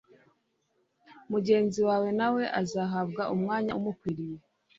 [1.31, 4.37] mugenzi wawe na we azahabwa umwanya umukwiye.